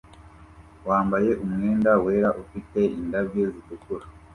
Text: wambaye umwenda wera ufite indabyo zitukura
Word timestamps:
wambaye 0.87 1.31
umwenda 1.43 1.91
wera 2.03 2.29
ufite 2.43 2.79
indabyo 2.97 3.43
zitukura 3.53 4.05